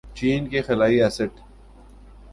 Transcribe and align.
چین 0.15 0.47
کے 0.49 0.61
خلائی 0.61 1.01
اسٹ 1.01 1.33